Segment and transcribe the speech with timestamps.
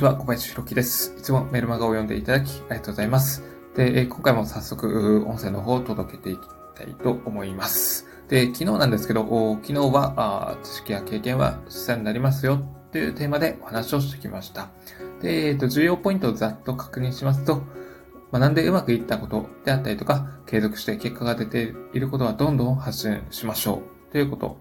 [0.00, 1.14] ちは、小林弘樹です。
[1.18, 3.44] いつもメルマガを読んでいただき、ありがとうございます。
[3.76, 6.40] で、今回も早速、音声の方を届けていき
[6.74, 8.06] たいと思います。
[8.28, 9.24] で、昨日なんですけど、
[9.62, 14.70] 昨日は、知識や経験は資産になりますよというテーマでお話をしてきました。
[15.20, 17.62] で、えっ、と、重要ポイントをざっと確認しますと、
[18.32, 24.56] 学んでうまくいったことであったりとか、継続して結果が出ていることはどんどん発信しましょうということ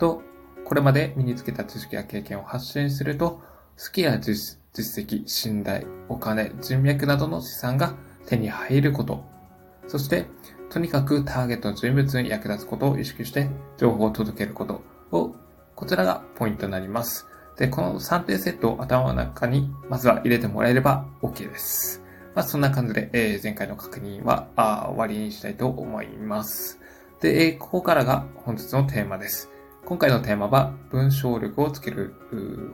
[0.00, 0.22] と、
[0.64, 3.42] これまで身につけた知識や経験を発信すると、
[3.78, 7.94] 好きや実実績、信頼、お金、人脈などの資産が
[8.26, 9.22] 手に入ること。
[9.86, 10.26] そして、
[10.70, 15.34] とにかくターゲットの人物に役立つことを意識して情報を届けることを、
[15.74, 17.26] こちらがポイントになります。
[17.58, 22.02] で、この3点セットを頭の中にまずは入れてもらえれば OK です。
[22.34, 26.80] まあ、そんな感じで、えー、前回の確認はあ終わりにしたいと思います。
[27.20, 29.50] で、えー、ここからが本日のテーマです。
[29.84, 32.14] 今回のテーマは文章力をつける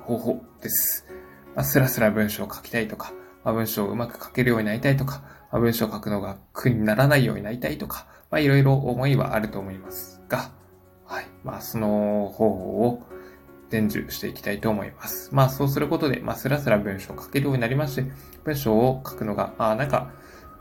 [0.05, 1.06] 方法です。
[1.55, 3.13] まあ、スラスラ文章を書きたいとか、
[3.45, 10.51] まあ、文章をうまく書けるようになりたいとか、まあ、文章を書くのが苦にならないようになりたいとか、まあ、いろいろ思いはあると思いますが、
[11.05, 11.27] はい。
[11.43, 13.03] まあ、その方法を
[13.71, 15.31] 伝授していきたいと思います。
[15.33, 18.05] まあ、そうすることで、まあ、スラスラ文章を書けるようになりまして、
[18.45, 20.11] 文章を書くのが、まあなんか、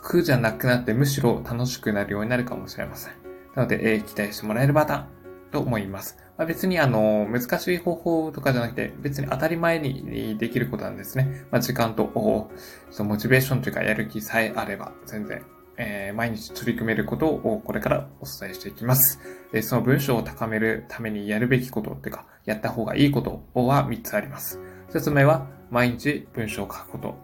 [0.01, 3.13] 苦じゃなくなってむしろ楽しくなるようになるかもしれません。
[3.55, 5.05] なので、えー、期待してもらえるパターン
[5.51, 6.17] と思います。
[6.37, 11.45] まあ、別にあの、難しい方法とかじゃなくて、別に当たり前にできることなんですね。
[11.51, 12.51] まあ、時間と、
[12.91, 15.43] そモチベーションというかやる気さえあれば、全然、
[15.77, 19.19] えー、毎日取り組めることをこれからお伝えしていきます。
[19.51, 24.59] で、その文章を高めるためにやるべきことっていうか、やった方がいいことは3つあります。
[24.89, 27.15] 1つ目は、毎日文章を書くこと。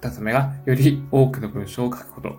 [0.00, 2.36] 2つ目が、より多くの文章を書くこと。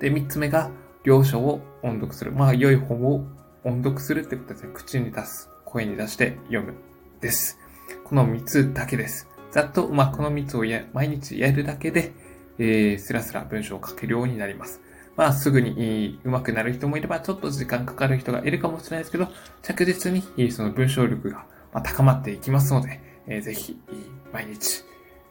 [0.00, 0.70] で、3つ目が、
[1.04, 2.32] 両書を音読する。
[2.32, 3.24] まあ、良い本を
[3.64, 4.70] 音読するってことですね。
[4.74, 5.50] 口に出す。
[5.64, 6.74] 声に出して読む
[7.20, 7.58] です。
[8.04, 9.26] この3つだけです。
[9.50, 12.12] ざっと、まあ、この3つをや毎日やるだけで、
[12.58, 14.80] えー、スラスラ文章を書けるようになります。
[15.16, 19.28] まあ、すぐに上手くなる人もいれば、ちょっと時間かかる人がいるかもしれないですけど、
[19.62, 21.46] 着実にその文章力が
[21.82, 23.80] 高まっていきますので、えー、ぜひ、
[24.32, 24.84] 毎日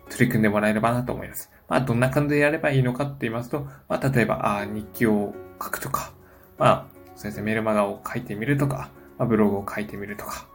[0.09, 1.51] 取り組んでもらえればなと思います。
[1.67, 6.13] まあ、どんな感じでやればいいのかって言いますと、まあ、例えば、あ日記を書くとか、
[6.57, 6.89] ま、
[7.23, 10.45] そうですね、メルマガを書いてみるとか、まあ、ブログを書いてみるとか、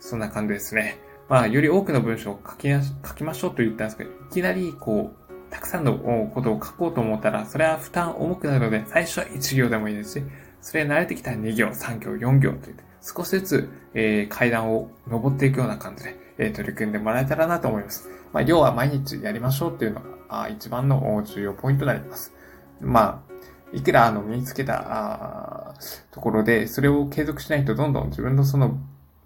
[0.00, 0.98] そんな感じですね。
[1.28, 5.96] まあ、より多くの文章を書き書きましょうと言ったんですけど、いきなり、こう、たくさんの
[6.34, 10.24] ことを書こうと思ったら、それは負担重くなるので、最初は1行でもいいですし、
[10.60, 18.10] それ慣れてきたら2行、3行、4行といって、少しずつ、えー、階段を登っていくような感じで、えー、取り組んでもらえたらなと思います。
[18.32, 20.06] まあ、要は毎日やりましょうっていうのが、
[20.42, 22.34] あ一番の重要ポイントになります。
[22.80, 23.34] まあ、
[23.72, 25.63] いくらあの身につけた
[26.10, 28.78] ところで、それを継続しないとどんどん自分のその、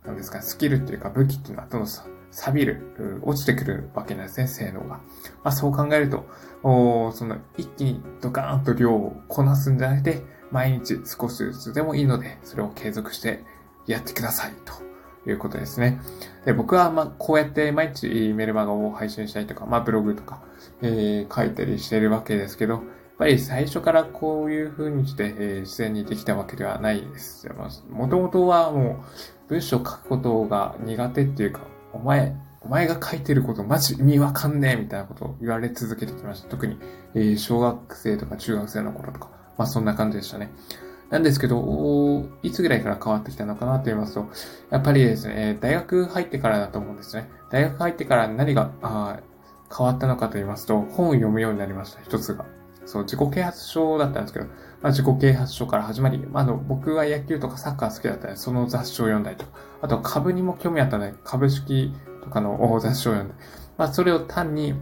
[0.04, 1.88] なんですか、スキルっていうか武器っていうのはどんどん
[2.30, 4.86] 錆びる、落ちてくるわけなんですね、性能が。
[4.88, 5.00] ま
[5.44, 6.26] あそう考えると、
[6.62, 13.44] その一気にドカーンと量をこなすんじゃなくて、毎日少しずつでもいいので、それを継続して
[13.86, 16.00] やってくださいということですね。
[16.44, 20.42] で僕はまこうやって毎日メルマガを配信したりとか、まあブログとか、
[20.80, 22.82] えー、書いたりしてるわけですけど、
[23.18, 27.48] ぱり最初からこういう風にして、えー、自然にできたわけではないです。
[27.90, 29.04] もともとはも
[29.46, 31.60] う文章書くことが苦手っていうか、
[31.92, 36.48] お前、お前が書いてることマジ意味わかんねえみたいなことを言われ続けてきました。
[36.48, 36.78] 特に、
[37.14, 40.50] えー、小学生とか中学生の頃とか、まあそんな感じでしたね。
[41.10, 44.26] なんですけど、いつぐらいから変わってきたのかなと言いますと、
[44.70, 47.30] やっぱりですね、大学入ってからだと思うんですね。
[47.50, 49.18] 大学入ってから何があ
[49.74, 52.57] 変わったのかと言いますと、本を読むようになりました、一つが。
[52.88, 54.52] そう、自己啓発書だったんですけど、ま
[54.84, 61.92] あ、自己啓発書から始まり、まあ、あの、僕は野球とかサッカー好きだったので、その雑誌を読んだりとか、あと株にも興味あったので、株式
[62.24, 63.34] とかの雑誌を読んで、
[63.76, 64.72] まあ、それを単に、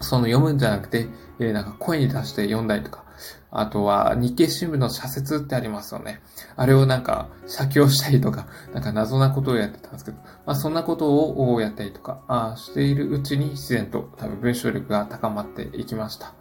[0.00, 1.08] その読むんじゃなくて、
[1.40, 3.04] えー、なんか声に出して読んだりとか、
[3.50, 6.20] あとは日経新聞の社説ってありますよね。
[6.54, 16.34] あれをなんか写経したりとか、なんか謎なことをやってたんですけど、まあそんなことをやったりとかあしているうちに自然と多分文章力が高まっていきました。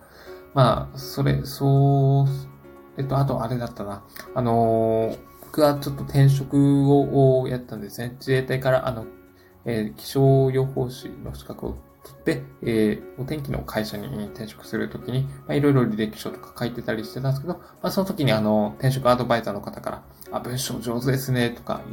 [0.57, 2.27] まあ、それ、そう、
[2.99, 4.03] えっと、あとあれだったな。
[4.33, 6.57] あのー、僕はちょっと転職
[6.91, 8.15] をやったんですね。
[8.17, 9.05] 自衛隊から、あの、
[9.65, 21.83] えー、気象予報士の資格を取って、えー、お天気の会社に転職するときに、まあ、いろいろ履歴書とか書いてたりしてたんですけど、まあ、その時にあの、転職アドバイザーの方から、あ、文章上手ですね、とか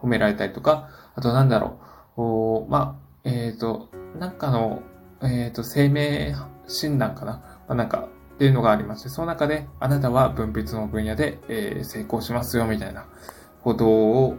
[0.00, 1.80] 褒められたりとか、あとなんだろ
[2.16, 3.88] う、おまあ、えっ、ー、と、
[4.20, 4.80] なんかの、
[5.22, 6.36] えっ、ー、と、生命
[6.68, 13.06] 診断かなまあ、なんか、っていうのがありまして、その中で、あなたは分泌の分野で、えー、成功しますよ、みたいな
[13.62, 14.36] ことを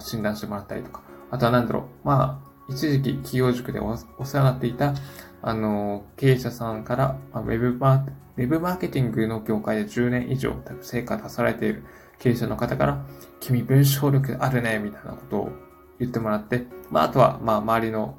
[0.00, 4.94] 診断してもらったりとか、あとはなんだろう、まあ、一時期企業塾でお世話になっていた、
[5.42, 8.06] あの、経営者さんから、ウェブマ
[8.36, 11.84] ウェブマーケティングの業界で10年以上成果出されている
[12.18, 13.04] 経営者の方から、
[13.40, 15.50] 君文章力あるね、みたいなことを
[15.98, 18.16] 言ってもらって、まあ、あとは、まあ、周りの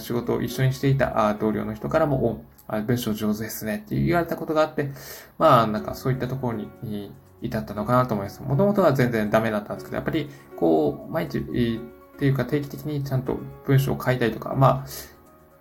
[0.00, 4.90] 仕事を一緒にしていた同僚の人からも、あ文章上手ですねって言われたことがあって、
[5.38, 7.12] まあ、なんかそういったところに
[7.42, 8.42] 至ったのかなと思います。
[8.42, 14.88] もともとは全然ダメだったんですけど、やっぱり、こう、毎日、っていうか定期的にちゃんと文章を書いたりとか、まあ、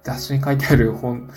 [0.03, 1.29] 雑誌に書いてある本、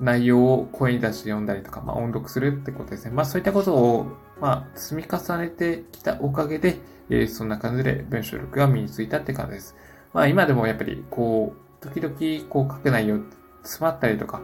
[0.00, 3.10] 内容を声に出して読んだりとか、まあ音読するってことですね。
[3.10, 4.06] まあそういったことを、
[4.40, 6.78] まあ積み重ねてきたおかげで、
[7.10, 9.76] えー、そんな感じで文章力が身についたって感じです。
[10.14, 13.18] まあ今でもやっぱり、こう、時々こう書く内容
[13.64, 14.42] 詰まったりとか、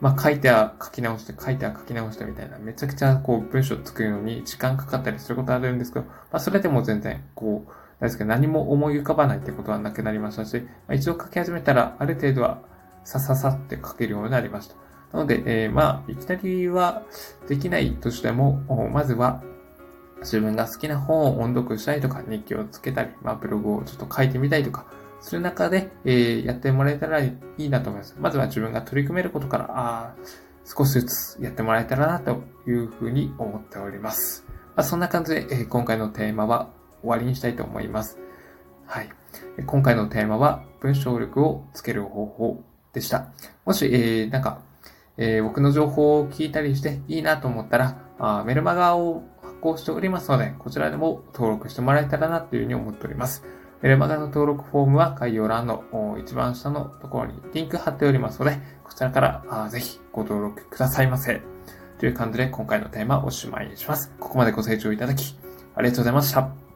[0.00, 12.62] まあ書いては書き直して、書いては書き直してみたいな、めちゃくちゃこう文章を作るのに時間かかったりすることあるんですけど、まあそれでも全然、こう、何ですけど何も思い浮かばないってことはなくなりましたし、まあ、一度書き始めたらある程度は
[13.04, 14.76] さささって書けるようになりました。
[15.12, 17.02] なので、えー、まあ、いきなりは
[17.48, 18.62] できないとしても、
[18.92, 19.42] まずは
[20.20, 24.86] 自分が好きな本を音読したりとか、日記をつけたり、まあ、ブログをちょっと書いてみたりとか、
[25.20, 28.16] する中で、えー、やってもらえたらいいなと思います。
[28.18, 30.14] まずは自分が取り組めることから、あ
[30.64, 34.44] 少しずつやってもらえたらなというふうに思っております。
[34.76, 36.70] まあ、そんな感じで、えー、今回のテーマは
[37.00, 38.18] 終わりにしたいと思います。
[38.86, 39.08] はい。
[39.66, 43.28] 今回のテーマは文章力をつける方法でした。
[43.64, 44.60] もし、えー、なんか、
[45.16, 53.44] えー、僕の情報を聞いたりしていいなと思ったら、あメルマガを発行しておりますので、こちらでも登録してもらえたらなというふうに思っております。
[53.80, 61.42] メルマガの登録フォームは概要欄の一番下のところにリンク貼っておりますので、こちらからぜひご登録くださいませ。
[61.98, 64.12] という感じで今回のテーマおしまいにします。
[64.18, 65.36] ここまでご清聴いただき、
[65.74, 66.67] ありがとうございました。